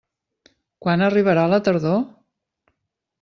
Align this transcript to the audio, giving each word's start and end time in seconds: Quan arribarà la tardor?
Quan 0.85 1.03
arribarà 1.07 1.43
la 1.51 1.59
tardor? 1.67 1.99